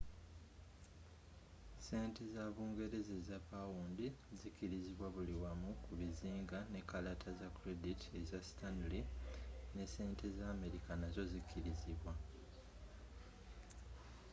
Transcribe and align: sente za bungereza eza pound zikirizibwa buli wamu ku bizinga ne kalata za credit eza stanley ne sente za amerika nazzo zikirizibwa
sente 1.87 2.23
za 2.35 2.43
bungereza 2.55 3.13
eza 3.21 3.37
pound 3.49 3.99
zikirizibwa 4.39 5.07
buli 5.15 5.35
wamu 5.43 5.69
ku 5.83 5.91
bizinga 5.99 6.59
ne 6.73 6.81
kalata 6.89 7.29
za 7.39 7.47
credit 7.57 7.99
eza 8.19 8.39
stanley 8.49 9.03
ne 9.75 9.85
sente 9.93 10.25
za 10.37 10.45
amerika 10.55 10.91
nazzo 11.01 11.23
zikirizibwa 11.33 12.13